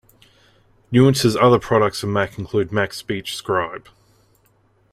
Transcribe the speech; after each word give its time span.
Nuance's 0.91 1.35
other 1.35 1.59
products 1.59 1.99
for 1.99 2.07
Mac 2.07 2.39
include 2.39 2.69
MacSpeech 2.71 3.27
Scribe. 3.35 3.87